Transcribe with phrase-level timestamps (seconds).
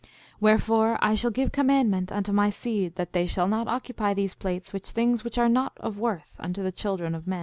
[0.03, 0.07] 6:6
[0.41, 4.73] Wherefore, I shall give commandment unto my seed, that they shall not occupy these plates
[4.73, 7.39] with things which are not of worth unto the children of men.